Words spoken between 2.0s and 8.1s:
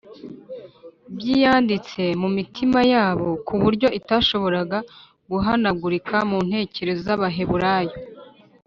mu mitima yabo ku buryo itashoboraga guhanagurika mu ntekerezo z’abaheburayo.